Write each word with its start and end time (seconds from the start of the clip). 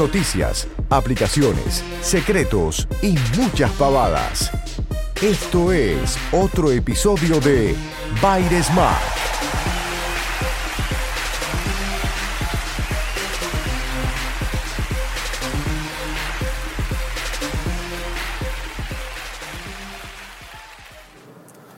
Noticias, 0.00 0.66
aplicaciones, 0.88 1.84
secretos 2.00 2.88
y 3.02 3.16
muchas 3.36 3.70
pavadas. 3.72 4.50
Esto 5.20 5.72
es 5.72 6.16
otro 6.32 6.70
episodio 6.72 7.38
de 7.38 7.76
Baires 8.22 8.64
Smart. 8.64 8.98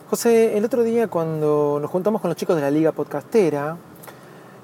José, 0.09 0.57
el 0.57 0.65
otro 0.65 0.85
día 0.85 1.09
cuando 1.09 1.79
nos 1.83 1.91
juntamos 1.91 2.21
con 2.21 2.29
los 2.29 2.37
chicos 2.37 2.55
de 2.55 2.63
la 2.63 2.71
Liga 2.71 2.93
Podcastera, 2.93 3.77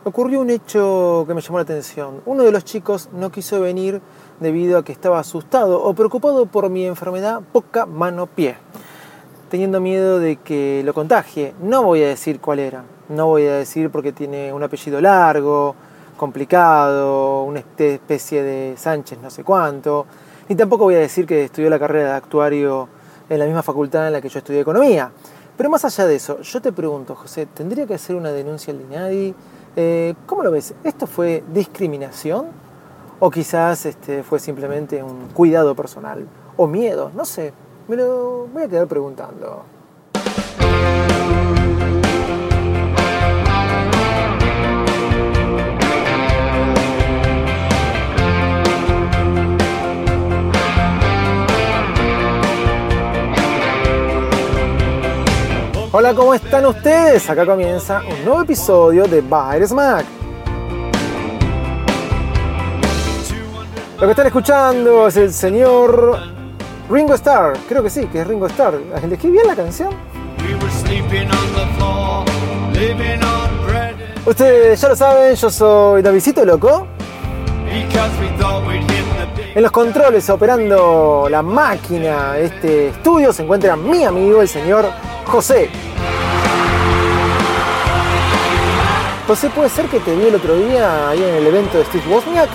ocurrió 0.05 0.41
un 0.41 0.51
hecho 0.51 1.25
que 1.27 1.34
me 1.34 1.41
llamó 1.41 1.59
la 1.59 1.62
atención. 1.62 2.23
Uno 2.27 2.43
de 2.43 2.52
los 2.52 2.65
chicos 2.65 3.09
no 3.12 3.30
quiso 3.30 3.61
venir 3.61 4.01
debido 4.41 4.79
a 4.79 4.84
que 4.84 4.93
estaba 4.93 5.19
asustado 5.19 5.83
o 5.83 5.95
preocupado 5.95 6.47
por 6.47 6.70
mi 6.70 6.86
enfermedad 6.86 7.42
boca, 7.53 7.86
mano, 7.86 8.27
pie, 8.27 8.56
teniendo 9.50 9.81
miedo 9.81 10.19
de 10.19 10.36
que 10.36 10.83
lo 10.84 10.95
contagie. 10.95 11.55
No 11.61 11.83
voy 11.83 12.03
a 12.03 12.08
decir 12.08 12.41
cuál 12.41 12.61
era, 12.61 12.84
no 13.08 13.27
voy 13.27 13.47
a 13.47 13.55
decir 13.55 13.91
porque 13.91 14.12
tiene 14.12 14.53
un 14.53 14.62
apellido 14.62 15.00
largo, 15.00 15.75
complicado, 16.17 17.45
una 17.45 17.61
especie 17.61 18.42
de 18.42 18.75
Sánchez 18.77 19.19
no 19.23 19.30
sé 19.30 19.45
cuánto, 19.45 20.05
ni 20.48 20.56
tampoco 20.56 20.84
voy 20.84 20.97
a 20.97 20.98
decir 20.98 21.27
que 21.27 21.45
estudió 21.45 21.70
la 21.70 21.78
carrera 21.78 22.11
de 22.11 22.17
actuario 22.17 22.89
en 23.28 23.39
la 23.39 23.45
misma 23.45 23.62
facultad 23.62 24.06
en 24.06 24.14
la 24.14 24.20
que 24.20 24.28
yo 24.28 24.39
estudié 24.39 24.61
economía. 24.61 25.11
Pero 25.56 25.70
más 25.70 25.84
allá 25.84 26.06
de 26.06 26.14
eso, 26.14 26.41
yo 26.41 26.62
te 26.62 26.73
pregunto, 26.73 27.14
José, 27.17 27.47
¿tendría 27.47 27.86
que 27.86 27.95
hacer 27.95 28.14
una 28.17 28.30
denuncia 28.30 28.73
al 28.73 28.80
INADI? 28.80 29.34
Eh, 29.77 30.14
¿Cómo 30.27 30.42
lo 30.42 30.50
ves? 30.50 30.74
¿Esto 30.84 31.06
fue 31.06 31.44
discriminación? 31.52 32.47
¿O 33.20 33.30
quizás 33.30 33.86
este, 33.86 34.22
fue 34.22 34.38
simplemente 34.38 35.02
un 35.02 35.28
cuidado 35.34 35.74
personal? 35.74 36.27
¿O 36.56 36.66
miedo? 36.66 37.11
No 37.14 37.24
sé. 37.24 37.52
Me 37.89 37.96
lo 37.96 38.46
voy 38.52 38.64
a 38.64 38.69
quedar 38.69 38.86
preguntando. 38.86 39.64
Hola, 55.91 56.12
¿cómo 56.12 56.34
están 56.34 56.67
ustedes? 56.67 57.31
Acá 57.31 57.47
comienza 57.47 58.03
un 58.03 58.22
nuevo 58.22 58.42
episodio 58.42 59.05
de 59.05 59.22
Bayer 59.22 59.67
Smack. 59.67 60.05
Lo 63.98 64.05
que 64.05 64.11
están 64.11 64.27
escuchando 64.27 65.08
es 65.08 65.17
el 65.17 65.33
señor 65.33 66.19
Ringo 66.91 67.14
Starr. 67.14 67.56
Creo 67.67 67.83
que 67.83 67.89
sí, 67.89 68.05
que 68.05 68.20
es 68.20 68.27
Ringo 68.27 68.47
Starr. 68.48 68.75
¿Elegí 69.03 69.30
bien 69.30 69.46
la 69.46 69.57
canción? 69.57 69.89
Ustedes 74.27 74.79
ya 74.79 74.89
lo 74.90 74.96
saben, 74.96 75.34
yo 75.36 75.51
soy 75.51 76.02
Davidito 76.02 76.45
Loco. 76.45 76.86
En 79.55 79.63
los 79.63 79.73
controles, 79.73 80.29
operando 80.29 81.29
la 81.30 81.40
máquina 81.40 82.34
de 82.34 82.45
este 82.45 82.89
estudio, 82.89 83.33
se 83.33 83.42
encuentra 83.42 83.74
mi 83.74 84.05
amigo, 84.05 84.42
el 84.42 84.48
señor 84.48 84.86
José. 85.28 85.68
José, 89.27 89.50
puede 89.50 89.68
ser 89.68 89.86
que 89.86 90.00
te 90.00 90.16
vi 90.16 90.27
el 90.27 90.34
otro 90.34 90.56
día 90.56 91.11
ahí 91.11 91.22
en 91.22 91.34
el 91.34 91.46
evento 91.46 91.77
de 91.77 91.84
Steve 91.84 92.05
Wozniak. 92.08 92.48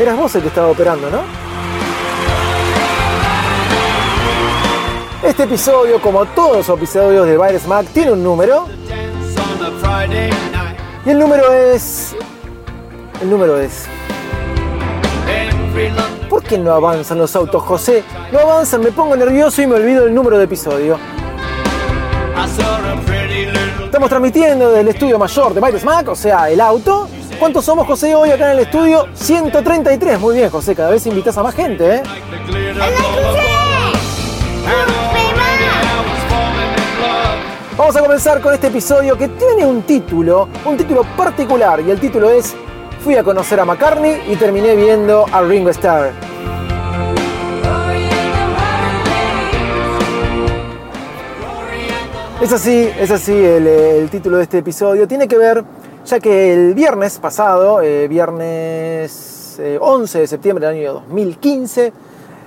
Eras 0.00 0.16
vos 0.16 0.32
el 0.36 0.42
que 0.42 0.48
estaba 0.48 0.68
operando, 0.68 1.10
¿no? 1.10 1.22
Este 5.24 5.42
episodio, 5.42 6.00
como 6.00 6.24
todos 6.26 6.68
los 6.68 6.78
episodios 6.78 7.26
de 7.26 7.36
Virus 7.36 7.66
Mac, 7.66 7.86
tiene 7.92 8.12
un 8.12 8.22
número. 8.22 8.68
Y 11.04 11.10
el 11.10 11.18
número 11.18 11.52
es. 11.52 12.14
El 13.20 13.30
número 13.30 13.58
es. 13.58 13.86
¿Por 16.30 16.44
qué 16.44 16.58
no 16.58 16.72
avanzan 16.72 17.18
los 17.18 17.34
autos, 17.34 17.60
José? 17.62 18.04
No 18.30 18.38
avanzan, 18.38 18.82
me 18.82 18.92
pongo 18.92 19.16
nervioso 19.16 19.62
y 19.62 19.66
me 19.66 19.74
olvido 19.74 20.06
el 20.06 20.14
número 20.14 20.38
de 20.38 20.44
episodio. 20.44 20.96
Estamos 23.84 24.08
transmitiendo 24.08 24.68
desde 24.68 24.80
el 24.80 24.88
estudio 24.88 25.18
mayor 25.18 25.54
de 25.54 25.60
Bytes 25.60 25.84
Mac, 25.84 26.08
o 26.08 26.16
sea, 26.16 26.50
el 26.50 26.60
auto. 26.60 27.08
¿Cuántos 27.38 27.64
somos, 27.64 27.86
José, 27.86 28.14
hoy 28.14 28.30
acá 28.30 28.46
en 28.46 28.58
el 28.58 28.64
estudio? 28.64 29.06
133. 29.14 30.18
Muy 30.18 30.36
bien, 30.36 30.50
José, 30.50 30.74
cada 30.74 30.90
vez 30.90 31.06
invitas 31.06 31.36
a 31.38 31.42
más 31.42 31.54
gente, 31.54 31.96
¿eh? 31.96 32.02
Vamos 37.76 37.96
a 37.96 38.00
comenzar 38.00 38.40
con 38.40 38.54
este 38.54 38.68
episodio 38.68 39.18
que 39.18 39.28
tiene 39.28 39.66
un 39.66 39.82
título, 39.82 40.48
un 40.64 40.76
título 40.76 41.02
particular, 41.16 41.80
y 41.80 41.90
el 41.90 42.00
título 42.00 42.30
es 42.30 42.54
Fui 43.02 43.16
a 43.16 43.22
conocer 43.22 43.60
a 43.60 43.64
McCartney 43.64 44.22
y 44.28 44.36
terminé 44.36 44.74
viendo 44.74 45.26
a 45.30 45.42
Ringo 45.42 45.70
Starr. 45.70 46.23
Es 52.40 52.52
así, 52.52 52.90
es 52.98 53.10
así 53.10 53.32
el, 53.32 54.08
título 54.10 54.36
de 54.38 54.42
este 54.42 54.58
episodio. 54.58 55.06
Tiene 55.06 55.28
que 55.28 55.38
ver, 55.38 55.64
ya 56.04 56.18
que 56.18 56.52
el 56.52 56.74
viernes 56.74 57.18
pasado, 57.18 57.80
eh, 57.80 58.08
viernes 58.08 59.58
11 59.80 60.18
eh, 60.18 60.20
de 60.20 60.26
septiembre 60.26 60.66
del 60.66 60.76
año 60.76 60.92
2015, 60.94 61.92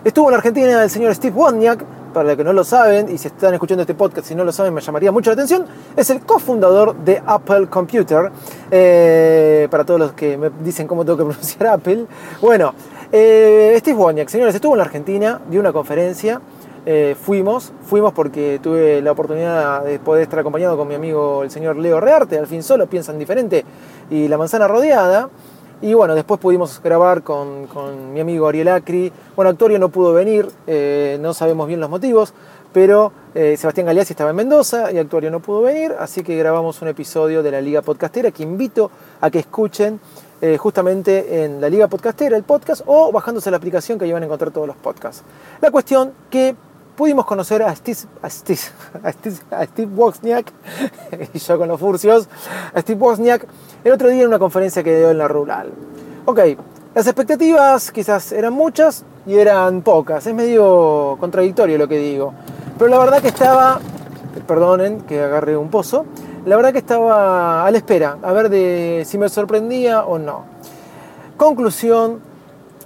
estuvo 0.03 0.29
en 0.29 0.35
Argentina 0.35 0.83
el 0.83 0.89
señor 0.89 1.15
Steve 1.15 1.35
Wozniak, 1.35 1.83
para 2.13 2.27
los 2.27 2.37
que 2.37 2.43
no 2.43 2.53
lo 2.53 2.63
saben, 2.63 3.09
y 3.09 3.17
si 3.17 3.29
están 3.29 3.53
escuchando 3.53 3.81
este 3.81 3.95
podcast, 3.95 4.27
si 4.27 4.35
no 4.35 4.43
lo 4.43 4.51
saben, 4.51 4.73
me 4.73 4.81
llamaría 4.81 5.11
mucho 5.11 5.29
la 5.29 5.35
atención, 5.35 5.65
es 5.95 6.09
el 6.09 6.19
cofundador 6.19 6.95
de 6.97 7.23
Apple 7.25 7.67
Computer. 7.67 8.29
Eh, 8.69 9.67
para 9.71 9.85
todos 9.85 9.99
los 9.99 10.11
que 10.11 10.37
me 10.37 10.51
dicen 10.63 10.85
cómo 10.85 11.05
tengo 11.05 11.17
que 11.17 11.23
pronunciar 11.23 11.67
Apple. 11.73 12.05
Bueno, 12.41 12.73
Steve 13.09 13.93
Wozniak, 13.93 14.27
señores, 14.27 14.53
estuvo 14.53 14.75
en 14.75 14.81
Argentina, 14.81 15.39
dio 15.49 15.61
una 15.61 15.71
conferencia 15.71 16.41
eh, 16.89 17.17
fuimos, 17.21 17.73
fuimos 17.83 18.13
porque 18.13 18.61
tuve 18.63 19.01
la 19.01 19.11
oportunidad 19.11 19.83
de 19.83 19.99
poder 19.99 20.23
estar 20.23 20.39
acompañado 20.39 20.77
con 20.77 20.87
mi 20.87 20.95
amigo 20.95 21.43
el 21.43 21.51
señor 21.51 21.75
Leo 21.75 21.99
Rearte, 21.99 22.39
al 22.39 22.47
fin 22.47 22.63
solo 22.63 22.87
piensan 22.87 23.19
diferente, 23.19 23.65
y 24.09 24.29
La 24.29 24.37
Manzana 24.37 24.69
Rodeada. 24.69 25.29
Y 25.81 25.93
bueno, 25.93 26.15
después 26.15 26.39
pudimos 26.39 26.81
grabar 26.81 27.23
con, 27.23 27.67
mi 28.13 28.21
amigo 28.21 28.47
Ariel 28.47 28.69
Acri. 28.69 29.11
Bueno, 29.35 29.51
Actorio 29.51 29.77
no 29.79 29.89
pudo 29.89 30.13
venir, 30.13 30.47
eh, 30.65 31.17
no 31.19 31.33
sabemos 31.33 31.67
bien 31.67 31.81
los 31.81 31.89
motivos, 31.89 32.33
pero 32.71 33.11
eh, 33.35 33.57
Sebastián 33.57 33.87
Galeazzi 33.87 34.13
estaba 34.13 34.29
en 34.29 34.37
Mendoza 34.37 34.89
y 34.89 34.97
Actorio 34.97 35.29
no 35.29 35.41
pudo 35.41 35.63
venir, 35.63 35.93
así 35.99 36.23
que 36.23 36.37
grabamos 36.37 36.81
un 36.81 36.87
episodio 36.87 37.43
de 37.43 37.51
la 37.51 37.59
Liga 37.59 37.81
Podcastera 37.81 38.31
que 38.31 38.43
invito 38.43 38.89
a 39.19 39.29
que 39.29 39.39
escuchen 39.39 39.99
justamente 40.59 41.43
en 41.43 41.59
la 41.59 41.67
Liga 41.67 41.87
Podcastera, 41.87 42.37
el 42.37 42.43
podcast, 42.43 42.83
o 42.85 43.11
bajándose 43.11 43.49
la 43.49 43.57
aplicación 43.57 43.97
que 43.97 44.05
ahí 44.05 44.13
van 44.13 44.21
a 44.21 44.27
encontrar 44.27 44.51
todos 44.51 44.67
los 44.67 44.75
podcasts. 44.75 45.23
La 45.61 45.71
cuestión 45.71 46.13
que 46.29 46.55
pudimos 46.97 47.25
conocer 47.25 47.61
a 47.61 47.73
Steve, 47.75 47.99
a 48.23 48.29
Steve, 48.29 48.59
Steve, 49.65 49.95
Wozniak, 49.95 50.51
y 51.33 51.37
yo 51.37 51.57
con 51.57 51.67
los 51.67 51.79
furcios, 51.79 52.27
a 52.73 52.81
Steve 52.81 52.99
Wozniak, 52.99 53.45
el 53.83 53.91
otro 53.93 54.09
día 54.09 54.23
en 54.23 54.27
una 54.27 54.39
conferencia 54.39 54.83
que 54.83 54.97
dio 54.97 55.11
en 55.11 55.19
la 55.19 55.27
rural. 55.27 55.71
Ok, 56.25 56.39
las 56.95 57.05
expectativas 57.05 57.91
quizás 57.91 58.31
eran 58.31 58.53
muchas 58.53 59.05
y 59.27 59.35
eran 59.35 59.83
pocas, 59.83 60.25
es 60.25 60.33
medio 60.33 61.17
contradictorio 61.19 61.77
lo 61.77 61.87
que 61.87 61.99
digo, 61.99 62.33
pero 62.79 62.89
la 62.89 62.97
verdad 62.97 63.21
que 63.21 63.27
estaba, 63.27 63.79
perdonen 64.47 65.01
que 65.01 65.21
agarré 65.21 65.55
un 65.55 65.69
pozo, 65.69 66.05
la 66.47 66.55
verdad 66.55 66.71
que 66.71 66.79
estaba 66.79 67.63
a 67.63 67.69
la 67.69 67.77
espera, 67.77 68.17
a 68.23 68.33
ver 68.33 68.49
de 68.49 69.03
si 69.05 69.19
me 69.19 69.29
sorprendía 69.29 70.03
o 70.03 70.17
no. 70.17 70.45
Conclusión, 71.37 72.21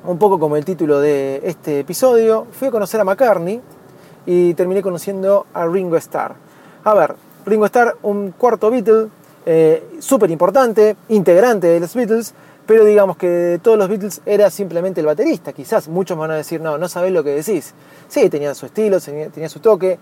un 0.05 0.17
poco 0.17 0.37
como 0.37 0.57
el 0.57 0.65
título 0.65 0.99
de 0.99 1.39
este 1.45 1.79
episodio, 1.79 2.47
fui 2.51 2.67
a 2.67 2.71
conocer 2.71 2.99
a 2.99 3.05
McCartney, 3.05 3.61
y 4.25 4.53
terminé 4.53 4.81
conociendo 4.81 5.45
a 5.53 5.65
Ringo 5.65 5.97
Starr. 5.97 6.35
A 6.83 6.93
ver, 6.93 7.15
Ringo 7.45 7.65
Starr, 7.65 7.97
un 8.03 8.31
cuarto 8.31 8.69
Beatle, 8.69 9.07
eh, 9.45 9.83
súper 9.99 10.29
importante, 10.31 10.95
integrante 11.09 11.67
de 11.67 11.79
los 11.79 11.93
Beatles, 11.95 12.33
pero 12.65 12.85
digamos 12.85 13.17
que 13.17 13.27
de 13.27 13.59
todos 13.59 13.77
los 13.77 13.89
Beatles 13.89 14.21
era 14.25 14.49
simplemente 14.49 15.01
el 15.01 15.07
baterista. 15.07 15.53
Quizás 15.53 15.87
muchos 15.87 16.17
van 16.17 16.31
a 16.31 16.35
decir, 16.35 16.61
no, 16.61 16.77
no 16.77 16.87
sabés 16.87 17.11
lo 17.11 17.23
que 17.23 17.31
decís. 17.31 17.73
Sí, 18.07 18.29
tenía 18.29 18.53
su 18.53 18.67
estilo, 18.67 18.99
tenía 18.99 19.49
su 19.49 19.59
toque, 19.59 19.97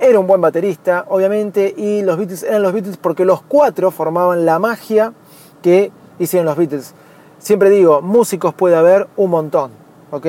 era 0.00 0.18
un 0.18 0.26
buen 0.26 0.40
baterista, 0.40 1.04
obviamente, 1.08 1.74
y 1.76 2.02
los 2.02 2.16
Beatles 2.16 2.42
eran 2.44 2.62
los 2.62 2.72
Beatles 2.72 2.96
porque 2.96 3.24
los 3.24 3.42
cuatro 3.42 3.90
formaban 3.90 4.46
la 4.46 4.58
magia 4.58 5.12
que 5.62 5.90
hicieron 6.18 6.46
los 6.46 6.56
Beatles. 6.56 6.94
Siempre 7.38 7.70
digo, 7.70 8.00
músicos 8.00 8.54
puede 8.54 8.76
haber 8.76 9.08
un 9.16 9.30
montón, 9.30 9.70
¿ok? 10.10 10.26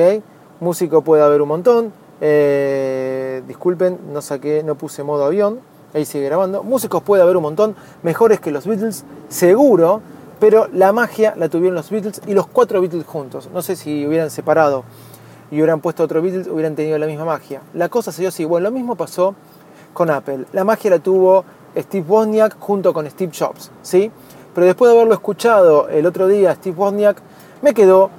Músico 0.60 1.02
puede 1.02 1.22
haber 1.22 1.40
un 1.42 1.48
montón. 1.48 1.92
Eh, 2.20 2.99
disculpen, 3.46 3.98
no 4.12 4.22
saqué, 4.22 4.62
no 4.62 4.74
puse 4.74 5.02
modo 5.02 5.24
avión. 5.24 5.60
Ahí 5.92 6.04
sigue 6.04 6.26
grabando. 6.26 6.62
Músicos 6.62 7.02
puede 7.02 7.22
haber 7.22 7.36
un 7.36 7.42
montón, 7.42 7.74
mejores 8.02 8.40
que 8.40 8.50
los 8.50 8.66
Beatles, 8.66 9.04
seguro, 9.28 10.00
pero 10.38 10.68
la 10.72 10.92
magia 10.92 11.34
la 11.36 11.48
tuvieron 11.48 11.74
los 11.74 11.90
Beatles 11.90 12.22
y 12.26 12.34
los 12.34 12.46
cuatro 12.46 12.80
Beatles 12.80 13.04
juntos. 13.04 13.50
No 13.52 13.60
sé 13.62 13.76
si 13.76 14.06
hubieran 14.06 14.30
separado 14.30 14.84
y 15.50 15.56
hubieran 15.56 15.80
puesto 15.80 16.04
otro 16.04 16.22
Beatles, 16.22 16.46
hubieran 16.46 16.76
tenido 16.76 16.96
la 16.98 17.06
misma 17.06 17.24
magia. 17.24 17.60
La 17.74 17.88
cosa 17.88 18.12
se 18.12 18.22
dio 18.22 18.28
así. 18.28 18.44
Bueno, 18.44 18.68
lo 18.68 18.70
mismo 18.70 18.94
pasó 18.94 19.34
con 19.92 20.10
Apple. 20.10 20.46
La 20.52 20.64
magia 20.64 20.90
la 20.90 20.98
tuvo 21.00 21.44
Steve 21.76 22.06
Wozniak 22.08 22.58
junto 22.58 22.94
con 22.94 23.08
Steve 23.10 23.32
Jobs, 23.36 23.70
¿sí? 23.82 24.10
Pero 24.54 24.66
después 24.66 24.90
de 24.90 24.96
haberlo 24.96 25.14
escuchado 25.14 25.88
el 25.88 26.06
otro 26.06 26.28
día, 26.28 26.54
Steve 26.54 26.76
Wozniak, 26.76 27.20
me 27.62 27.74
quedó 27.74 28.10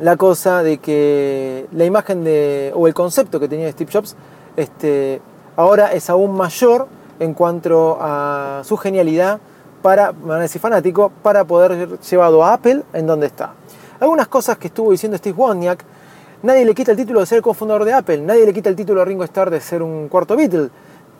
la 0.00 0.16
cosa 0.16 0.62
de 0.62 0.78
que 0.78 1.66
la 1.72 1.84
imagen 1.84 2.24
de, 2.24 2.72
o 2.74 2.86
el 2.86 2.94
concepto 2.94 3.40
que 3.40 3.48
tenía 3.48 3.70
Steve 3.72 3.90
Jobs 3.92 4.16
este, 4.56 5.20
ahora 5.56 5.92
es 5.92 6.08
aún 6.10 6.36
mayor 6.36 6.86
en 7.18 7.34
cuanto 7.34 7.98
a 8.00 8.62
su 8.64 8.76
genialidad 8.76 9.40
para, 9.82 10.12
van 10.12 10.40
decir 10.40 10.60
fanático, 10.60 11.10
para 11.22 11.44
poder 11.44 11.76
ser 11.76 12.00
llevado 12.00 12.44
a 12.44 12.54
Apple 12.54 12.82
en 12.92 13.06
donde 13.06 13.26
está. 13.26 13.54
Algunas 14.00 14.28
cosas 14.28 14.58
que 14.58 14.68
estuvo 14.68 14.92
diciendo 14.92 15.18
Steve 15.18 15.36
Wozniak, 15.36 15.84
nadie 16.42 16.64
le 16.64 16.74
quita 16.74 16.92
el 16.92 16.96
título 16.96 17.20
de 17.20 17.26
ser 17.26 17.42
cofundador 17.42 17.84
de 17.84 17.92
Apple, 17.92 18.18
nadie 18.18 18.46
le 18.46 18.52
quita 18.52 18.68
el 18.68 18.76
título 18.76 19.02
a 19.02 19.04
Ringo 19.04 19.24
Starr 19.24 19.50
de 19.50 19.60
ser 19.60 19.82
un 19.82 20.08
cuarto 20.08 20.36
Beatle, 20.36 20.70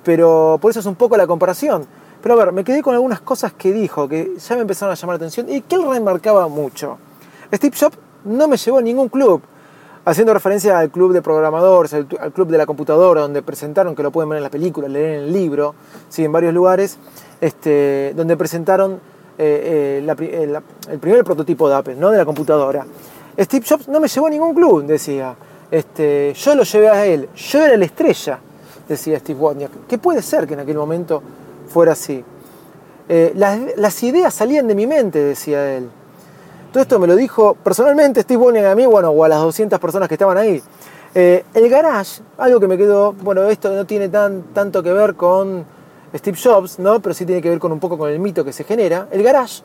pero 0.05 0.59
por 0.61 0.71
eso 0.71 0.81
es 0.81 0.87
un 0.87 0.95
poco 0.95 1.17
la 1.17 1.27
comparación. 1.27 1.87
Pero 2.23 2.35
a 2.35 2.45
ver, 2.45 2.53
me 2.53 2.65
quedé 2.65 2.83
con 2.83 2.95
algunas 2.95 3.21
cosas 3.21 3.53
que 3.53 3.73
dijo 3.73 4.09
que 4.09 4.33
ya 4.39 4.55
me 4.57 4.63
empezaron 4.63 4.93
a 4.93 4.97
llamar 4.97 5.15
la 5.15 5.17
atención 5.19 5.49
y 5.49 5.61
que 5.61 5.77
él 5.77 5.89
remarcaba 5.89 6.49
mucho. 6.49 6.99
Steve 7.53 7.77
Jobs 7.79 7.97
no 8.25 8.49
me 8.49 8.57
llevó 8.57 8.79
a 8.79 8.83
ningún 8.83 9.09
club, 9.09 9.43
haciendo 10.05 10.33
referencia 10.33 10.79
al 10.79 10.91
club 10.91 11.13
de 11.13 11.23
programadores, 11.23 11.95
al, 11.95 12.07
club 12.07 12.49
de 12.49 12.59
la 12.59 12.67
computadora, 12.67 13.23
donde 13.23 13.43
presentaron, 13.43 13.95
que 13.95 14.03
lo 14.03 14.11
pueden 14.11 14.29
ver 14.31 14.39
en 14.39 14.45
la 14.45 14.51
película, 14.51 14.89
leer 14.89 15.17
en 15.17 15.25
el 15.25 15.33
libro, 15.33 15.75
sí, 16.09 16.25
en 16.25 16.33
varios 16.33 16.55
lugares, 16.55 16.99
este, 17.41 18.13
donde 18.17 18.37
presentaron 18.37 19.01
eh, 19.39 20.03
eh, 20.03 20.61
el 20.91 20.99
primer 20.99 21.25
prototipo 21.25 21.69
de 21.69 21.77
Apple, 21.77 21.97
¿no? 21.97 22.11
de 22.11 22.19
la 22.19 22.25
computadora. 22.25 22.87
Steve 23.39 23.65
Jobs 23.69 23.89
no 23.89 24.01
me 24.01 24.09
llevó 24.09 24.27
a 24.27 24.31
ningún 24.31 24.55
club, 24.55 24.85
decía. 24.85 25.35
Este, 25.71 26.33
yo 26.35 26.55
lo 26.55 26.63
llevé 26.63 26.89
a 26.89 27.07
él, 27.07 27.29
yo 27.37 27.65
era 27.65 27.77
la 27.77 27.85
estrella, 27.85 28.39
decía 28.89 29.19
Steve 29.19 29.39
Wozniak. 29.39 29.87
¿Qué 29.87 29.99
puede 29.99 30.23
ser 30.23 30.47
que 30.47 30.55
en 30.55 30.61
aquel 30.61 30.77
momento 30.77 31.23
fuera 31.69 31.93
así. 31.93 32.25
Eh, 33.09 33.33
las, 33.37 34.03
ideas 34.03 34.35
salían 34.35 34.67
de 34.67 34.75
mi 34.75 34.87
mente, 34.87 35.19
decía 35.23 35.77
él. 35.77 35.89
Todo 36.73 36.83
esto 36.83 36.99
me 36.99 37.07
lo 37.07 37.17
dijo 37.17 37.55
personalmente 37.55 38.21
Steve 38.21 38.43
Wozniak 38.43 38.67
a 38.67 38.75
mí, 38.75 38.85
bueno, 38.85 39.09
o 39.09 39.25
a 39.25 39.29
las 39.29 39.41
200 39.41 39.81
personas 39.81 40.07
que 40.07 40.17
estaban 40.17 40.37
ahí. 40.37 40.63
Eh, 41.15 41.43
el 41.55 41.69
garage, 41.71 42.21
algo 42.37 42.61
que 42.61 42.69
me 42.69 42.77
quedó, 42.77 43.15
bueno, 43.15 43.45
esto 43.45 43.73
no 43.73 43.87
tiene 43.87 44.11
tan, 44.11 44.43
tanto 44.53 44.83
que 44.83 44.93
ver 44.93 45.15
con 45.15 45.65
Steve 46.15 46.37
Jobs, 46.43 46.79
¿no? 46.79 47.01
pero 47.01 47.15
sí 47.15 47.25
tiene 47.25 47.41
que 47.41 47.49
ver 47.49 47.59
con 47.59 47.73
un 47.73 47.81
poco 47.81 47.97
con 47.97 48.11
el 48.11 48.19
mito 48.19 48.45
que 48.45 48.53
se 48.53 48.65
genera. 48.65 49.09
El 49.11 49.23
garage 49.23 49.63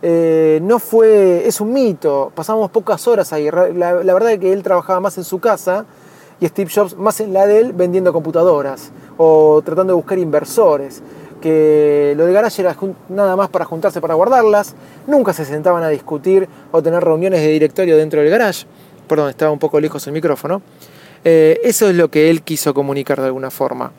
eh, 0.00 0.60
no 0.62 0.78
fue, 0.78 1.44
es 1.44 1.60
un 1.60 1.72
mito, 1.72 2.30
pasamos 2.32 2.70
pocas 2.70 3.06
horas 3.08 3.32
ahí. 3.32 3.50
La 3.50 3.92
verdad 3.92 4.30
es 4.30 4.38
que 4.38 4.52
él 4.52 4.62
trabajaba 4.62 5.00
más 5.00 5.18
en 5.18 5.24
su 5.24 5.40
casa 5.40 5.86
y 6.38 6.46
Steve 6.46 6.70
Jobs 6.72 6.96
más 6.96 7.18
en 7.18 7.32
la 7.32 7.46
de 7.46 7.58
él 7.58 7.72
vendiendo 7.72 8.12
computadoras 8.12 8.92
o 9.16 9.60
tratando 9.64 9.92
de 9.92 9.96
buscar 9.96 10.18
inversores 10.18 11.02
que 11.44 12.14
lo 12.16 12.24
del 12.24 12.32
garage 12.32 12.62
era 12.62 12.74
nada 13.10 13.36
más 13.36 13.50
para 13.50 13.66
juntarse 13.66 14.00
para 14.00 14.14
guardarlas, 14.14 14.74
nunca 15.06 15.34
se 15.34 15.44
sentaban 15.44 15.82
a 15.82 15.90
discutir 15.90 16.48
o 16.72 16.82
tener 16.82 17.04
reuniones 17.04 17.42
de 17.42 17.48
directorio 17.48 17.98
dentro 17.98 18.22
del 18.22 18.30
garage, 18.30 18.64
perdón, 19.06 19.28
estaba 19.28 19.50
un 19.50 19.58
poco 19.58 19.78
lejos 19.78 20.06
el 20.06 20.14
micrófono, 20.14 20.62
eh, 21.22 21.60
eso 21.62 21.90
es 21.90 21.96
lo 21.96 22.10
que 22.10 22.30
él 22.30 22.40
quiso 22.40 22.72
comunicar 22.72 23.20
de 23.20 23.26
alguna 23.26 23.50
forma. 23.50 23.92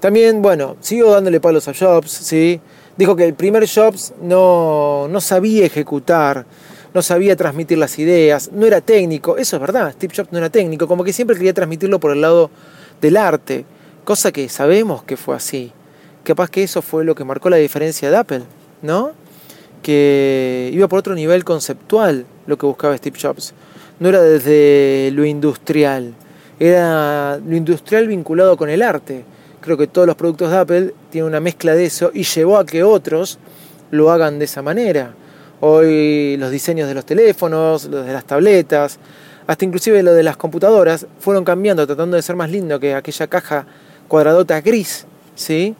También, 0.00 0.42
bueno, 0.42 0.74
siguió 0.80 1.12
dándole 1.12 1.38
palos 1.38 1.68
a 1.68 1.72
Jobs, 1.72 2.10
¿sí? 2.10 2.60
dijo 2.96 3.14
que 3.14 3.26
el 3.26 3.34
primer 3.34 3.68
Jobs 3.72 4.12
no, 4.20 5.06
no 5.08 5.20
sabía 5.20 5.64
ejecutar, 5.64 6.46
no 6.92 7.00
sabía 7.00 7.36
transmitir 7.36 7.78
las 7.78 7.96
ideas, 8.00 8.50
no 8.52 8.66
era 8.66 8.80
técnico, 8.80 9.36
eso 9.36 9.54
es 9.54 9.60
verdad, 9.60 9.92
Steve 9.92 10.12
Jobs 10.16 10.32
no 10.32 10.38
era 10.38 10.50
técnico, 10.50 10.88
como 10.88 11.04
que 11.04 11.12
siempre 11.12 11.36
quería 11.36 11.54
transmitirlo 11.54 12.00
por 12.00 12.10
el 12.10 12.22
lado 12.22 12.50
del 13.00 13.16
arte, 13.18 13.64
cosa 14.02 14.32
que 14.32 14.48
sabemos 14.48 15.04
que 15.04 15.16
fue 15.16 15.36
así 15.36 15.72
capaz 16.24 16.50
que 16.50 16.62
eso 16.62 16.82
fue 16.82 17.04
lo 17.04 17.14
que 17.14 17.24
marcó 17.24 17.50
la 17.50 17.56
diferencia 17.56 18.10
de 18.10 18.16
Apple, 18.16 18.42
¿no? 18.82 19.12
Que 19.82 20.70
iba 20.72 20.88
por 20.88 20.98
otro 20.98 21.14
nivel 21.14 21.44
conceptual 21.44 22.26
lo 22.46 22.58
que 22.58 22.66
buscaba 22.66 22.96
Steve 22.96 23.18
Jobs. 23.20 23.54
No 24.00 24.08
era 24.08 24.20
desde 24.20 25.10
lo 25.12 25.24
industrial, 25.24 26.14
era 26.58 27.38
lo 27.38 27.56
industrial 27.56 28.08
vinculado 28.08 28.56
con 28.56 28.68
el 28.68 28.82
arte. 28.82 29.24
Creo 29.60 29.76
que 29.76 29.86
todos 29.86 30.06
los 30.06 30.16
productos 30.16 30.50
de 30.50 30.56
Apple 30.56 30.94
tienen 31.10 31.28
una 31.28 31.40
mezcla 31.40 31.74
de 31.74 31.86
eso 31.86 32.10
y 32.12 32.24
llevó 32.24 32.58
a 32.58 32.66
que 32.66 32.82
otros 32.82 33.38
lo 33.90 34.10
hagan 34.10 34.38
de 34.38 34.46
esa 34.46 34.62
manera. 34.62 35.14
Hoy 35.60 36.36
los 36.38 36.50
diseños 36.50 36.88
de 36.88 36.94
los 36.94 37.06
teléfonos, 37.06 37.84
los 37.84 38.04
de 38.04 38.12
las 38.12 38.24
tabletas, 38.24 38.98
hasta 39.46 39.64
inclusive 39.64 40.02
lo 40.02 40.12
de 40.12 40.22
las 40.22 40.36
computadoras, 40.36 41.06
fueron 41.20 41.44
cambiando, 41.44 41.86
tratando 41.86 42.16
de 42.16 42.22
ser 42.22 42.36
más 42.36 42.50
lindo 42.50 42.80
que 42.80 42.94
aquella 42.94 43.26
caja 43.26 43.66
cuadradota 44.08 44.60
gris, 44.60 45.06
¿sí? 45.34 45.74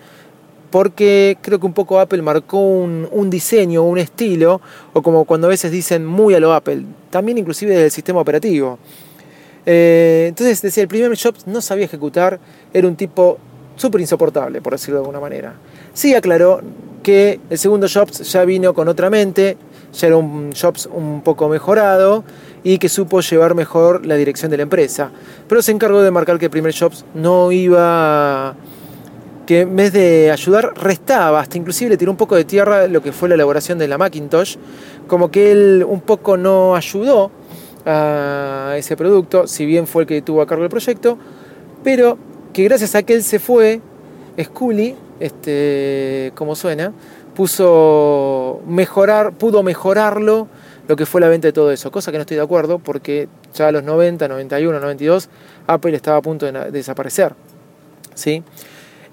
Porque 0.74 1.38
creo 1.40 1.60
que 1.60 1.66
un 1.66 1.72
poco 1.72 2.00
Apple 2.00 2.20
marcó 2.20 2.58
un, 2.58 3.30
diseño, 3.30 3.84
un 3.84 3.96
estilo, 3.96 4.60
o 4.92 5.02
como 5.02 5.24
cuando 5.24 5.46
a 5.46 5.50
veces 5.50 5.70
dicen 5.70 6.04
muy 6.04 6.34
a 6.34 6.40
lo 6.40 6.52
Apple, 6.52 6.82
también 7.10 7.38
inclusive 7.38 7.76
del 7.76 7.92
sistema 7.92 8.18
operativo. 8.18 8.80
Eh, 9.64 10.24
entonces 10.30 10.60
decía, 10.62 10.82
el 10.82 10.88
primer 10.88 11.16
Jobs 11.16 11.46
no 11.46 11.60
sabía 11.60 11.84
ejecutar, 11.84 12.40
era 12.72 12.88
un 12.88 12.96
tipo 12.96 13.38
súper 13.76 14.00
insoportable, 14.00 14.60
por 14.60 14.72
decirlo 14.72 14.96
de 14.96 15.02
alguna 15.02 15.20
manera. 15.20 15.54
Sí 15.92 16.12
aclaró 16.12 16.60
que 17.04 17.38
el 17.50 17.58
segundo 17.58 17.86
Jobs 17.88 18.28
ya 18.32 18.44
vino 18.44 18.74
con 18.74 18.88
otra 18.88 19.10
mente, 19.10 19.56
ya 19.92 20.08
era 20.08 20.16
un 20.16 20.50
Jobs 20.60 20.88
un 20.92 21.22
poco 21.22 21.48
mejorado 21.48 22.24
y 22.64 22.78
que 22.78 22.88
supo 22.88 23.20
llevar 23.20 23.54
mejor 23.54 24.04
la 24.04 24.16
dirección 24.16 24.50
de 24.50 24.56
la 24.56 24.64
empresa. 24.64 25.12
Pero 25.48 25.62
se 25.62 25.70
encargó 25.70 26.02
de 26.02 26.10
marcar 26.10 26.36
que 26.40 26.46
el 26.46 26.50
primer 26.50 26.74
Jobs 26.76 27.04
no 27.14 27.52
iba 27.52 28.56
que 29.46 29.60
en 29.60 29.76
vez 29.76 29.92
de 29.92 30.30
ayudar 30.30 30.72
restaba, 30.76 31.40
hasta 31.40 31.58
inclusive 31.58 31.90
le 31.90 31.96
tiró 31.96 32.10
un 32.10 32.16
poco 32.16 32.36
de 32.36 32.44
tierra 32.44 32.86
lo 32.86 33.02
que 33.02 33.12
fue 33.12 33.28
la 33.28 33.34
elaboración 33.34 33.78
de 33.78 33.88
la 33.88 33.98
Macintosh, 33.98 34.56
como 35.06 35.30
que 35.30 35.52
él 35.52 35.84
un 35.86 36.00
poco 36.00 36.36
no 36.36 36.74
ayudó 36.74 37.30
a 37.86 38.74
ese 38.76 38.96
producto, 38.96 39.46
si 39.46 39.66
bien 39.66 39.86
fue 39.86 40.02
el 40.02 40.08
que 40.08 40.22
tuvo 40.22 40.42
a 40.42 40.46
cargo 40.46 40.64
el 40.64 40.70
proyecto, 40.70 41.18
pero 41.82 42.16
que 42.52 42.64
gracias 42.64 42.94
a 42.94 43.02
que 43.02 43.14
él 43.14 43.22
se 43.22 43.38
fue, 43.38 43.80
Scully, 44.42 44.96
este, 45.20 46.32
como 46.34 46.56
suena, 46.56 46.92
puso 47.34 48.60
mejorar, 48.66 49.32
pudo 49.32 49.62
mejorarlo 49.62 50.48
lo 50.86 50.96
que 50.96 51.06
fue 51.06 51.20
la 51.20 51.28
venta 51.28 51.48
de 51.48 51.52
todo 51.52 51.70
eso, 51.72 51.90
cosa 51.90 52.10
que 52.10 52.18
no 52.18 52.22
estoy 52.22 52.36
de 52.36 52.42
acuerdo 52.42 52.78
porque 52.78 53.28
ya 53.54 53.68
a 53.68 53.72
los 53.72 53.82
90, 53.84 54.28
91, 54.28 54.80
92 54.80 55.28
Apple 55.66 55.96
estaba 55.96 56.18
a 56.18 56.22
punto 56.22 56.46
de 56.46 56.70
desaparecer. 56.70 57.34
¿sí? 58.14 58.42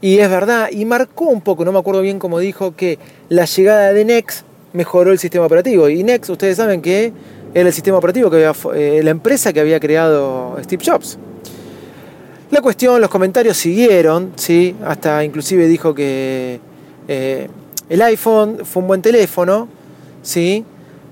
Y 0.01 0.17
es 0.17 0.29
verdad, 0.29 0.70
y 0.72 0.84
marcó 0.86 1.25
un 1.25 1.41
poco, 1.41 1.63
no 1.63 1.72
me 1.72 1.77
acuerdo 1.79 2.01
bien 2.01 2.17
cómo 2.17 2.39
dijo, 2.39 2.75
que 2.75 2.98
la 3.29 3.46
llegada 3.46 3.93
de 3.93 4.03
Next 4.03 4.46
mejoró 4.74 5.12
el 5.12 5.20
sistema 5.20 5.46
operativo. 5.46 5.88
Y 5.89 6.03
Next, 6.03 6.29
ustedes 6.31 6.58
saben 6.58 6.81
que 6.81 7.13
era 7.53 7.67
el 7.67 7.74
sistema 7.74 7.98
operativo 7.98 8.29
que 8.29 8.38
había, 8.38 8.53
eh, 8.74 9.01
la 9.03 9.12
empresa 9.12 9.53
que 9.53 9.60
había 9.60 9.79
creado 9.79 10.58
Steve 10.63 10.84
Jobs. 10.84 11.20
La 12.50 12.62
cuestión, 12.62 13.00
los 13.00 13.10
comentarios 13.10 13.55
siguieron, 13.58 14.34
¿sí? 14.36 14.75
hasta 14.84 15.24
inclusive 15.24 15.67
dijo 15.67 15.93
que 15.93 16.60
eh, 17.08 17.48
el 17.88 18.01
iPhone 18.01 18.60
fue 18.65 18.81
un 18.81 18.88
buen 18.88 19.01
teléfono, 19.01 19.70
¿sí? 20.22 20.65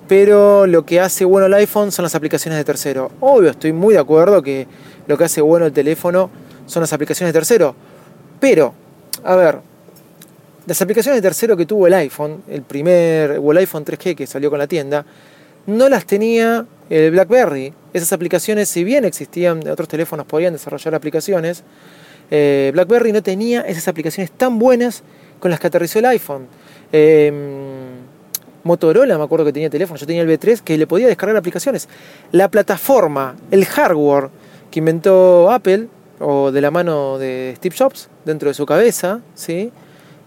pero 0.07 0.65
lo 0.65 0.85
que 0.85 0.99
hace 0.99 1.23
bueno 1.23 1.45
el 1.45 1.53
iPhone 1.53 1.91
son 1.91 2.03
las 2.03 2.15
aplicaciones 2.15 2.57
de 2.57 2.65
tercero. 2.65 3.11
Obvio, 3.19 3.51
estoy 3.51 3.71
muy 3.71 3.93
de 3.93 3.99
acuerdo 3.99 4.41
que 4.41 4.67
lo 5.07 5.17
que 5.17 5.23
hace 5.23 5.39
bueno 5.39 5.65
el 5.65 5.71
teléfono 5.71 6.29
son 6.65 6.81
las 6.81 6.91
aplicaciones 6.93 7.33
de 7.33 7.37
tercero, 7.37 7.75
pero, 8.39 8.73
a 9.23 9.35
ver, 9.35 9.59
las 10.65 10.81
aplicaciones 10.81 11.21
de 11.21 11.27
tercero 11.27 11.57
que 11.57 11.65
tuvo 11.65 11.87
el 11.87 11.93
iPhone, 11.95 12.43
el 12.47 12.61
primer, 12.61 13.39
o 13.41 13.51
el 13.51 13.57
iPhone 13.57 13.83
3G 13.83 14.15
que 14.15 14.27
salió 14.27 14.49
con 14.49 14.59
la 14.59 14.67
tienda, 14.67 15.05
no 15.65 15.89
las 15.89 16.05
tenía 16.05 16.65
el 16.89 17.11
BlackBerry. 17.11 17.73
Esas 17.93 18.13
aplicaciones, 18.13 18.69
si 18.69 18.83
bien 18.83 19.05
existían, 19.05 19.67
otros 19.67 19.87
teléfonos 19.87 20.25
podían 20.25 20.53
desarrollar 20.53 20.95
aplicaciones, 20.95 21.63
eh, 22.31 22.71
BlackBerry 22.73 23.11
no 23.11 23.23
tenía 23.23 23.61
esas 23.61 23.87
aplicaciones 23.87 24.31
tan 24.31 24.59
buenas 24.59 25.03
con 25.39 25.51
las 25.51 25.59
que 25.59 25.67
aterrizó 25.67 25.99
el 25.99 26.05
iPhone. 26.05 26.47
Em, 26.91 27.33
Motorola, 28.63 29.17
me 29.17 29.23
acuerdo 29.23 29.45
que 29.45 29.53
tenía 29.53 29.69
teléfono, 29.69 29.99
yo 29.99 30.05
tenía 30.05 30.21
el 30.21 30.27
B3, 30.27 30.61
que 30.61 30.77
le 30.77 30.85
podía 30.85 31.07
descargar 31.07 31.37
aplicaciones. 31.37 31.87
La 32.31 32.49
plataforma, 32.49 33.35
el 33.51 33.65
hardware 33.65 34.29
que 34.69 34.79
inventó 34.79 35.49
Apple, 35.49 35.87
o 36.19 36.51
de 36.51 36.61
la 36.61 36.71
mano 36.71 37.17
de 37.17 37.53
Steve 37.57 37.75
Jobs, 37.77 38.09
dentro 38.25 38.49
de 38.49 38.53
su 38.53 38.65
cabeza, 38.65 39.21
¿sí? 39.35 39.71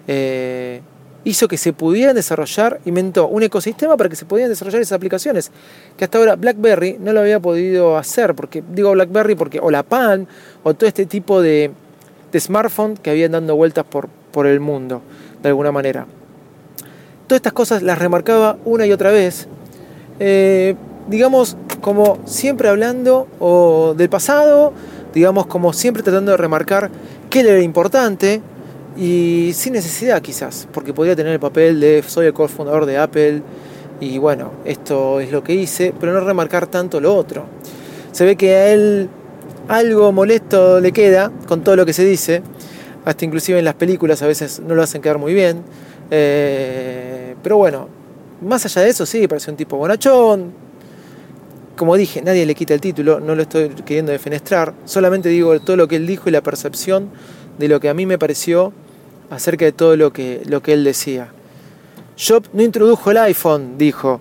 Eh, 0.07 0.81
hizo 1.25 1.47
que 1.47 1.57
se 1.57 1.73
pudieran 1.73 2.15
desarrollar, 2.15 2.81
inventó 2.85 3.29
un 3.29 3.43
ecosistema 3.43 3.97
para 3.97 4.09
que 4.09 4.17
se 4.17 4.25
pudieran 4.25 4.51
desarrollar 4.51 4.83
esas 4.83 4.97
aplicaciones, 4.97 5.51
que 5.97 6.05
hasta 6.05 6.19
ahora 6.19 6.37
BlackBerry 6.37 6.97
no 6.99 7.13
lo 7.13 7.21
había 7.21 7.41
podido 7.41 7.97
hacer, 7.97 8.35
porque 8.35 8.63
digo 8.73 8.93
BlackBerry 8.93 9.35
porque, 9.35 9.61
o 9.61 9.71
la 9.71 9.83
PAN, 9.83 10.27
o 10.63 10.75
todo 10.75 10.89
este 10.89 11.07
tipo 11.07 11.41
de, 11.41 11.71
de 12.33 12.41
smartphone 12.41 12.97
que 12.97 13.11
habían 13.11 13.33
dando 13.33 13.55
vueltas 13.55 13.85
por, 13.85 14.09
por 14.33 14.47
el 14.47 14.61
mundo, 14.61 15.03
de 15.43 15.49
alguna 15.49 15.71
manera. 15.71 16.07
Todas 17.27 17.39
estas 17.39 17.53
cosas 17.53 17.83
las 17.83 17.99
remarcaba 17.99 18.59
una 18.65 18.87
y 18.87 18.93
otra 18.93 19.11
vez, 19.13 19.47
eh, 20.19 20.75
digamos, 21.09 21.57
como 21.81 22.19
siempre 22.25 22.69
hablando 22.69 23.29
o 23.39 23.95
del 23.97 24.09
pasado, 24.09 24.73
digamos, 25.15 25.47
como 25.47 25.73
siempre 25.73 26.03
tratando 26.03 26.33
de 26.33 26.37
remarcar 26.37 26.91
qué 27.31 27.41
era 27.41 27.61
importante, 27.61 28.43
y 28.97 29.53
sin 29.55 29.73
necesidad 29.73 30.21
quizás, 30.21 30.69
porque 30.73 30.93
podría 30.93 31.17
tener 31.17 31.33
el 31.33 31.41
papel 31.41 31.81
de 31.81 32.03
soy 32.07 32.27
el 32.27 32.33
cofundador 32.33 32.87
de 32.87 32.99
Apple 32.99 33.43
y 34.01 34.19
bueno, 34.19 34.53
esto 34.65 35.21
es 35.21 35.31
lo 35.31 35.43
que 35.43 35.55
hice, 35.55 35.95
pero 35.99 36.13
no 36.13 36.21
remarcar 36.21 36.67
tanto 36.67 37.01
lo 37.01 37.15
otro. 37.15 37.45
Se 38.11 38.25
ve 38.25 38.37
que 38.37 38.55
a 38.55 38.73
él 38.73 39.09
algo 39.69 40.13
molesto 40.13 40.81
le 40.81 40.93
queda 40.93 41.31
con 41.47 41.63
todo 41.63 41.77
lo 41.77 41.87
que 41.87 41.93
se 41.93 42.05
dice, 42.05 42.43
hasta 43.05 43.25
inclusive 43.25 43.59
en 43.59 43.65
las 43.65 43.75
películas 43.75 44.23
a 44.23 44.27
veces 44.27 44.61
no 44.61 44.75
lo 44.75 44.83
hacen 44.83 45.01
quedar 45.01 45.19
muy 45.19 45.33
bien, 45.33 45.63
eh, 46.11 47.35
pero 47.43 47.57
bueno, 47.57 47.89
más 48.43 48.65
allá 48.67 48.83
de 48.83 48.91
eso 48.91 49.07
sí, 49.07 49.27
parece 49.29 49.51
un 49.51 49.57
tipo 49.57 49.77
bonachón. 49.77 50.62
Como 51.77 51.97
dije, 51.97 52.23
nadie 52.23 52.45
le 52.45 52.55
quita 52.55 52.75
el 52.75 52.81
título, 52.81 53.19
no 53.19 53.35
lo 53.35 53.43
estoy 53.43 53.71
queriendo 53.71 54.13
defenestrar, 54.13 54.75
solamente 54.85 55.31
digo 55.31 55.59
todo 55.61 55.77
lo 55.77 55.89
que 55.89 55.97
él 55.97 56.07
dijo 56.07 56.29
y 56.29 56.33
la 56.33 56.43
percepción 56.43 57.09
de 57.59 57.69
lo 57.69 57.81
que 57.81 57.89
a 57.89 57.95
mí 57.95 58.05
me 58.07 58.19
pareció 58.19 58.73
acerca 59.31 59.65
de 59.65 59.73
todo 59.73 59.97
lo 59.97 60.13
que, 60.13 60.43
lo 60.47 60.63
que 60.63 60.75
él 60.75 60.85
decía. 60.85 61.33
Job 62.19 62.45
no 62.53 62.63
introdujo 62.63 63.11
el 63.11 63.17
iPhone, 63.19 63.79
dijo. 63.79 64.21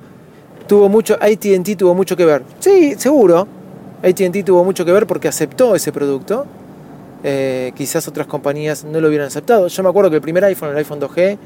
Tuvo 0.67 0.87
mucho, 0.87 1.15
ATT 1.15 1.77
tuvo 1.77 1.93
mucho 1.93 2.15
que 2.15 2.25
ver. 2.25 2.43
Sí, 2.59 2.95
seguro. 2.97 3.47
ATT 4.01 4.45
tuvo 4.45 4.63
mucho 4.63 4.85
que 4.85 4.91
ver 4.91 5.05
porque 5.05 5.27
aceptó 5.27 5.75
ese 5.75 5.91
producto. 5.91 6.45
Eh, 7.23 7.71
quizás 7.75 8.07
otras 8.07 8.25
compañías 8.25 8.85
no 8.85 9.01
lo 9.01 9.09
hubieran 9.09 9.27
aceptado. 9.27 9.67
Yo 9.67 9.83
me 9.83 9.89
acuerdo 9.89 10.09
que 10.09 10.15
el 10.15 10.21
primer 10.21 10.45
iPhone, 10.45 10.69
el 10.69 10.77
iPhone 10.77 11.01
2G, 11.01 11.37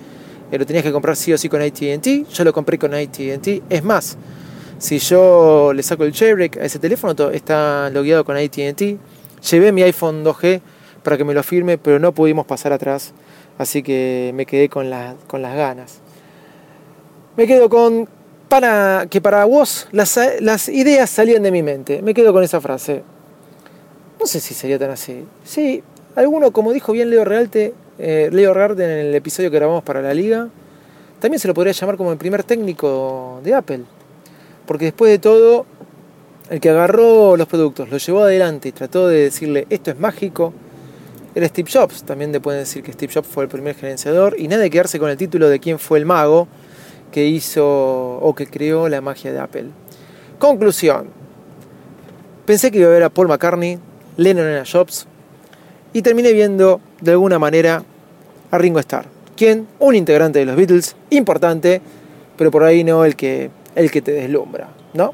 eh, 0.51 0.57
lo 0.57 0.65
tenías 0.65 0.83
que 0.83 0.91
comprar 0.91 1.15
sí 1.15 1.33
o 1.33 1.37
sí 1.37 1.49
con 1.49 1.61
ATT. 1.61 2.29
Yo 2.31 2.43
lo 2.43 2.53
compré 2.53 2.77
con 2.77 2.93
ATT. 2.93 3.63
Es 3.69 3.83
más, 3.83 4.17
si 4.77 4.99
yo 4.99 5.71
le 5.73 5.83
saco 5.83 6.03
el 6.03 6.13
jailbreak 6.13 6.57
a 6.57 6.65
ese 6.65 6.79
teléfono, 6.79 7.13
está 7.31 7.89
logueado 7.89 8.25
con 8.25 8.37
ATT. 8.37 8.81
Llevé 9.51 9.71
mi 9.71 9.83
iPhone 9.83 10.23
2G 10.23 10.61
para 11.03 11.17
que 11.17 11.23
me 11.23 11.33
lo 11.33 11.43
firme, 11.43 11.77
pero 11.77 11.99
no 11.99 12.11
pudimos 12.13 12.45
pasar 12.45 12.73
atrás 12.73 13.13
Así 13.57 13.83
que 13.83 14.31
me 14.33 14.45
quedé 14.45 14.69
con, 14.69 14.91
con 15.27 15.41
las 15.41 15.55
ganas. 15.55 15.99
Me 17.37 17.47
quedo 17.47 17.69
con 17.69 18.07
para 18.49 19.07
que 19.09 19.21
para 19.21 19.43
vos 19.45 19.87
las, 19.91 20.19
las, 20.39 20.69
ideas 20.69 21.09
salían 21.09 21.43
de 21.43 21.51
mi 21.51 21.63
mente. 21.63 22.01
Me 22.01 22.13
quedo 22.13 22.33
con 22.33 22.43
esa 22.43 22.59
frase. 22.61 23.03
No 24.19 24.27
sé 24.27 24.39
si 24.39 24.53
sería 24.53 24.77
tan 24.77 24.91
así. 24.91 25.25
Sí, 25.43 25.83
alguno, 26.15 26.51
como 26.51 26.73
dijo 26.73 26.91
bien 26.91 27.09
Leo 27.09 27.25
Realte, 27.25 27.73
eh, 27.97 28.29
Leo 28.31 28.53
en 28.73 28.81
el 28.81 29.15
episodio 29.15 29.49
que 29.49 29.57
grabamos 29.57 29.83
para 29.83 30.01
la 30.01 30.13
liga, 30.13 30.49
también 31.19 31.39
se 31.39 31.47
lo 31.47 31.53
podría 31.53 31.73
llamar 31.73 31.97
como 31.97 32.11
el 32.11 32.17
primer 32.17 32.43
técnico 32.43 33.39
de 33.43 33.53
Apple. 33.53 33.83
Porque 34.65 34.85
después 34.85 35.11
de 35.11 35.19
todo, 35.19 35.65
el 36.49 36.59
que 36.59 36.69
agarró 36.69 37.37
los 37.37 37.47
productos, 37.47 37.89
los 37.89 38.05
llevó 38.05 38.23
adelante 38.23 38.69
y 38.69 38.71
trató 38.71 39.07
de 39.07 39.23
decirle 39.23 39.67
esto 39.69 39.91
es 39.91 39.99
mágico, 39.99 40.53
era 41.35 41.47
Steve 41.47 41.69
Jobs. 41.71 42.03
También 42.03 42.31
te 42.31 42.39
pueden 42.39 42.61
decir 42.61 42.81
que 42.83 42.93
Steve 42.93 43.11
Jobs 43.13 43.27
fue 43.27 43.43
el 43.43 43.49
primer 43.49 43.75
gerenciador. 43.75 44.35
Y 44.39 44.47
nada 44.47 44.63
de 44.63 44.69
quedarse 44.69 44.99
con 44.99 45.09
el 45.09 45.17
título 45.17 45.49
de 45.49 45.59
quién 45.59 45.79
fue 45.79 45.99
el 45.99 46.05
mago 46.05 46.47
que 47.11 47.25
hizo 47.25 47.65
o 47.65 48.33
que 48.35 48.47
creó 48.47 48.89
la 48.89 49.01
magia 49.01 49.31
de 49.31 49.39
Apple. 49.39 49.65
Conclusión. 50.39 51.09
Pensé 52.45 52.71
que 52.71 52.79
iba 52.79 52.87
a 52.87 52.91
ver 52.91 53.03
a 53.03 53.09
Paul 53.09 53.27
McCartney, 53.27 53.79
Lennon 54.17 54.47
a 54.55 54.63
Jobs. 54.65 55.07
Y 55.93 56.01
terminé 56.01 56.31
viendo 56.33 56.79
de 57.01 57.11
alguna 57.11 57.39
manera 57.39 57.83
a 58.51 58.57
Ringo 58.57 58.79
Starr. 58.79 59.05
Quien, 59.35 59.67
un 59.79 59.95
integrante 59.95 60.39
de 60.39 60.45
los 60.45 60.55
Beatles, 60.55 60.95
importante, 61.09 61.81
pero 62.37 62.51
por 62.51 62.63
ahí 62.63 62.83
no 62.83 63.03
el 63.03 63.15
que, 63.15 63.49
el 63.75 63.91
que 63.91 64.01
te 64.01 64.11
deslumbra, 64.13 64.69
¿no? 64.93 65.13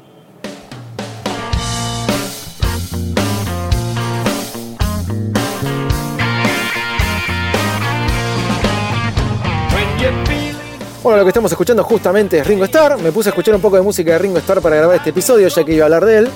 Bueno, 11.02 11.18
lo 11.18 11.24
que 11.24 11.30
estamos 11.30 11.50
escuchando 11.50 11.82
justamente 11.82 12.38
es 12.38 12.46
Ringo 12.46 12.64
Starr. 12.64 12.96
Me 12.98 13.10
puse 13.10 13.28
a 13.28 13.30
escuchar 13.30 13.56
un 13.56 13.60
poco 13.60 13.74
de 13.74 13.82
música 13.82 14.12
de 14.12 14.18
Ringo 14.18 14.38
Starr 14.38 14.62
para 14.62 14.76
grabar 14.76 14.96
este 14.96 15.10
episodio, 15.10 15.48
ya 15.48 15.64
que 15.64 15.74
iba 15.74 15.82
a 15.82 15.86
hablar 15.86 16.04
de 16.04 16.18
él. 16.18 16.30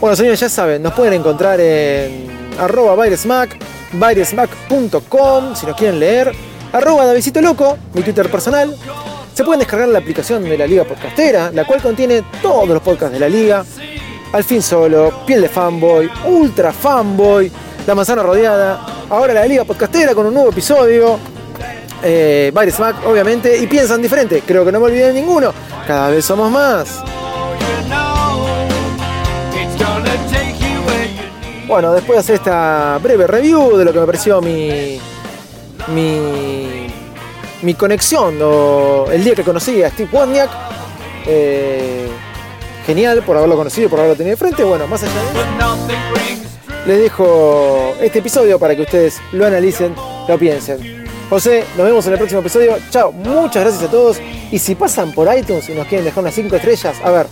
Bueno, 0.00 0.16
señores, 0.16 0.38
ya 0.38 0.48
saben, 0.48 0.82
nos 0.82 0.94
pueden 0.94 1.14
encontrar 1.14 1.60
en 1.60 2.28
arroba 2.58 2.94
bairesmac, 2.94 3.56
bairesmac.com, 3.92 5.56
si 5.56 5.66
nos 5.66 5.76
quieren 5.76 5.98
leer, 5.98 6.32
arroba 6.72 7.04
Davidito 7.04 7.40
Loco, 7.40 7.78
mi 7.94 8.02
Twitter 8.02 8.30
personal. 8.30 8.76
Se 9.34 9.44
pueden 9.44 9.60
descargar 9.60 9.88
la 9.88 9.98
aplicación 9.98 10.44
de 10.44 10.58
la 10.58 10.66
Liga 10.66 10.84
Podcastera, 10.84 11.50
la 11.52 11.64
cual 11.64 11.80
contiene 11.80 12.22
todos 12.42 12.68
los 12.68 12.82
podcasts 12.82 13.12
de 13.12 13.20
la 13.20 13.28
Liga. 13.28 13.64
Al 14.32 14.44
fin 14.44 14.62
solo, 14.62 15.24
Piel 15.26 15.42
de 15.42 15.48
Fanboy, 15.48 16.10
Ultra 16.26 16.72
Fanboy, 16.72 17.50
La 17.86 17.94
Manzana 17.94 18.22
Rodeada, 18.22 18.86
ahora 19.08 19.34
la 19.34 19.46
Liga 19.46 19.64
Podcastera 19.64 20.14
con 20.14 20.26
un 20.26 20.34
nuevo 20.34 20.50
episodio, 20.50 21.18
eh, 22.02 22.52
Smack, 22.70 23.06
obviamente, 23.06 23.56
y 23.56 23.66
piensan 23.66 24.02
diferente. 24.02 24.42
Creo 24.46 24.64
que 24.64 24.72
no 24.72 24.80
me 24.80 24.86
olvidé 24.86 25.08
de 25.08 25.14
ninguno. 25.14 25.52
Cada 25.86 26.10
vez 26.10 26.24
somos 26.24 26.50
más. 26.50 27.02
Bueno, 31.66 31.92
después 31.94 32.16
de 32.16 32.20
hacer 32.20 32.34
esta 32.34 32.98
breve 33.02 33.26
review 33.26 33.76
de 33.78 33.84
lo 33.84 33.92
que 33.92 34.00
me 34.00 34.06
pareció 34.06 34.42
mi. 34.42 35.00
mi. 35.88 36.81
Mi 37.62 37.74
conexión 37.74 38.38
o 38.42 39.06
el 39.10 39.24
día 39.24 39.34
que 39.34 39.42
conocí 39.42 39.82
a 39.82 39.90
Steve 39.90 40.08
Wozniak. 40.12 40.50
Eh, 41.26 42.08
genial 42.84 43.22
por 43.22 43.36
haberlo 43.36 43.56
conocido 43.56 43.88
por 43.88 44.00
haberlo 44.00 44.16
tenido 44.16 44.32
de 44.32 44.36
frente. 44.36 44.64
Bueno, 44.64 44.86
más 44.86 45.02
allá 45.02 45.12
de 45.12 45.20
eso, 45.20 45.88
les 46.86 46.98
dejo 46.98 47.94
este 48.00 48.18
episodio 48.18 48.58
para 48.58 48.74
que 48.74 48.82
ustedes 48.82 49.20
lo 49.32 49.46
analicen, 49.46 49.94
lo 50.28 50.38
piensen. 50.38 51.06
José, 51.30 51.64
nos 51.76 51.86
vemos 51.86 52.06
en 52.06 52.12
el 52.12 52.18
próximo 52.18 52.40
episodio. 52.40 52.76
Chao, 52.90 53.12
muchas 53.12 53.62
gracias 53.62 53.84
a 53.84 53.90
todos. 53.90 54.18
Y 54.50 54.58
si 54.58 54.74
pasan 54.74 55.12
por 55.12 55.34
iTunes 55.34 55.68
y 55.68 55.72
nos 55.72 55.86
quieren 55.86 56.04
dejar 56.04 56.22
unas 56.22 56.34
5 56.34 56.56
estrellas, 56.56 56.96
a 57.02 57.10
ver, 57.10 57.26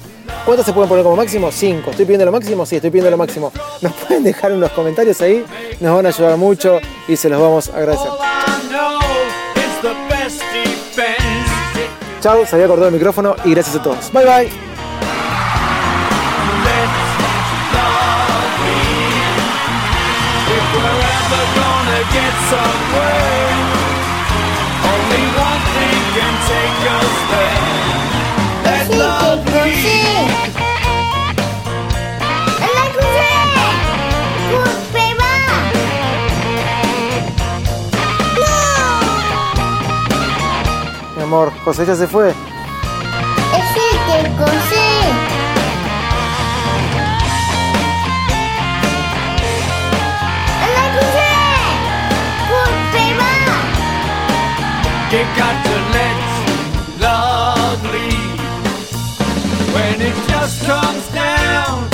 ¿cuántas 0.47 0.65
se 0.65 0.73
pueden 0.73 0.89
poner 0.89 1.05
como 1.05 1.17
máximo? 1.17 1.51
5. 1.53 1.91
¿Estoy 1.91 2.07
pidiendo 2.07 2.25
lo 2.25 2.33
máximo? 2.33 2.65
Sí, 2.65 2.77
estoy 2.77 2.91
pidiendo 2.91 3.11
lo 3.11 3.19
máximo. 3.19 3.53
Nos 3.83 3.93
pueden 4.07 4.23
dejar 4.23 4.53
unos 4.53 4.71
comentarios 4.71 5.21
ahí, 5.21 5.45
nos 5.81 5.95
van 5.95 6.07
a 6.07 6.09
ayudar 6.09 6.39
mucho 6.39 6.81
y 7.09 7.17
se 7.17 7.29
los 7.29 7.41
vamos 7.41 7.69
a 7.69 7.77
agradecer. 7.77 8.09
Chao, 12.21 12.45
se 12.47 12.55
había 12.55 12.67
cortado 12.67 12.89
el 12.89 12.95
micrófono 12.95 13.35
y 13.45 13.53
gracias 13.53 13.77
a 13.77 13.83
todos. 13.83 14.13
Bye 14.13 14.25
bye. 14.25 14.71
José 41.65 41.85
ya 41.87 41.95
se 41.95 42.07
fue. 42.07 42.31
Es 42.31 42.37
el 43.77 44.23
que 44.25 44.31
José. 44.39 44.81
You 55.13 55.27
got 55.37 55.65
to 55.65 55.77
let 55.93 56.19
love 57.01 57.83
lead 57.93 58.41
when 59.75 60.01
it 60.01 60.15
just 60.29 60.65
comes 60.65 61.09
down 61.09 61.90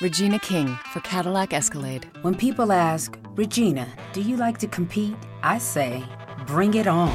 Regina 0.00 0.38
King 0.38 0.68
for 0.92 1.00
Cadillac 1.00 1.52
Escalade. 1.52 2.08
When 2.22 2.34
people 2.34 2.72
ask, 2.72 3.18
Regina, 3.34 3.86
do 4.12 4.22
you 4.22 4.36
like 4.36 4.56
to 4.58 4.66
compete? 4.66 5.16
I 5.42 5.58
say, 5.58 6.02
bring 6.46 6.74
it 6.74 6.86
on. 6.86 7.14